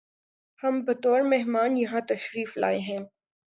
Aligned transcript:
ہم 0.63 0.81
بطور 0.85 1.21
مہمان 1.21 1.77
یہاں 1.77 2.01
تشریف 2.07 2.57
لائے 2.57 2.79
ہیں 2.79 2.99